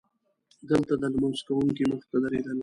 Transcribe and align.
دلته 0.69 0.93
د 0.97 1.03
لمونځ 1.13 1.39
کوونکي 1.47 1.83
مخې 1.91 2.07
ته 2.11 2.17
تېرېدل. 2.23 2.57